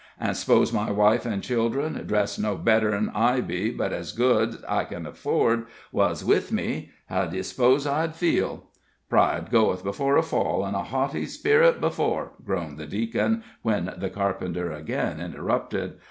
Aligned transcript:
An' 0.19 0.33
spose 0.33 0.73
my 0.73 0.89
wife 0.89 1.27
an' 1.27 1.41
children, 1.41 1.93
dressed 2.07 2.39
no 2.39 2.55
better 2.55 2.91
'n 2.91 3.11
I 3.13 3.39
be, 3.39 3.69
but 3.69 3.93
as 3.93 4.13
good 4.13 4.53
's 4.55 4.63
I 4.67 4.83
can 4.83 5.05
afford, 5.05 5.67
was 5.91 6.25
with 6.25 6.51
me, 6.51 6.89
how 7.05 7.25
d'ye 7.27 7.43
s'pose 7.43 7.85
I'd 7.85 8.15
feel?" 8.15 8.65
"Pride 9.11 9.51
goeth 9.51 9.83
before 9.83 10.17
a 10.17 10.23
fall, 10.23 10.65
an' 10.65 10.73
a 10.73 10.81
haughty 10.81 11.27
sperit 11.27 11.79
before," 11.79 12.31
groaned 12.43 12.79
the 12.79 12.87
Deacon, 12.87 13.43
when 13.61 13.93
the 13.95 14.09
carpenter 14.09 14.71
again 14.71 15.19
interrupted. 15.19 15.99